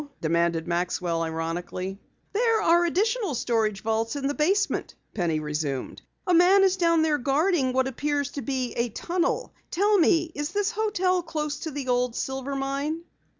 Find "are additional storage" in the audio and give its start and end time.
2.59-3.83